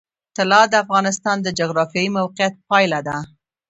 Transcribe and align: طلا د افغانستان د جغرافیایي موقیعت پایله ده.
طلا 0.37 0.61
د 0.69 0.73
افغانستان 0.83 1.37
د 1.41 1.47
جغرافیایي 1.59 2.09
موقیعت 2.17 2.53
پایله 2.69 2.99
ده. 3.07 3.17